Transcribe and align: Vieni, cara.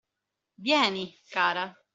Vieni, 0.57 1.21
cara. 1.29 1.69